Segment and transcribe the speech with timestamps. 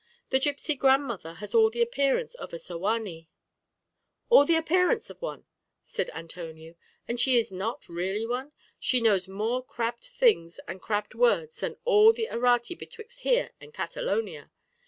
[0.31, 3.27] That gipsy grandmother has all the appearance of a sowanee."
[4.29, 5.45] "All the appearance of one!"
[5.85, 6.73] said Antonio;
[7.07, 8.51] "and is she not really one?
[8.79, 13.75] She knows more crabbed things and crabbed words than all the Errate betwixt here and
[13.75, 14.49] Catalonia.